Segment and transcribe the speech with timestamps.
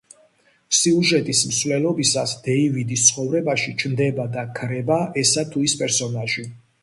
[0.77, 6.49] სიუჟეტის მსვლელობისას დეივიდის ცხოვრებაში ჩნდება და ქრება ესა თუ ის პერსონაჟი.